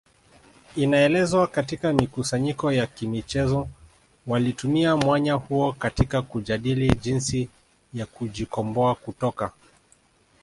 [0.75, 3.67] Inaelezwa katika mikusanyiko ya kimichezo
[4.27, 7.49] walitumia mwanya huo katika kujadili jinsi
[7.93, 9.51] ya kujikomboa kutoka